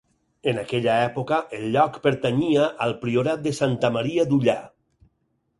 [0.51, 4.61] En aquella època el lloc pertanyia al priorat de Santa Maria d'Ullà.